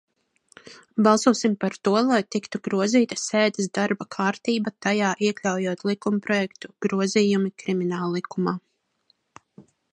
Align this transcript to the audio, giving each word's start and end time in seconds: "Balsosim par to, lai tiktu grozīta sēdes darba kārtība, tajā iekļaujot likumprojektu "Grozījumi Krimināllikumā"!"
"Balsosim 1.07 1.57
par 1.65 1.75
to, 1.87 1.93
lai 2.05 2.21
tiktu 2.35 2.61
grozīta 2.69 3.19
sēdes 3.25 3.69
darba 3.79 4.09
kārtība, 4.17 4.75
tajā 4.87 5.13
iekļaujot 5.29 5.87
likumprojektu 5.91 6.75
"Grozījumi 6.87 7.55
Krimināllikumā"!" 7.65 8.59